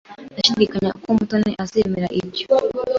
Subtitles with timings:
[0.33, 2.45] Ndashidikanya ko Mutoni azemera ibyo.